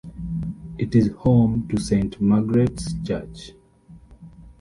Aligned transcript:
It 0.79 0.95
is 0.95 1.11
home 1.15 1.67
to 1.67 1.77
Saint 1.79 2.19
Margaret's 2.19 2.95
Church. 3.05 3.51